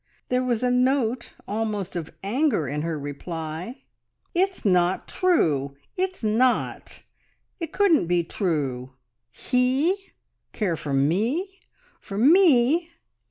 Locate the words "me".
10.91-11.59, 12.17-12.89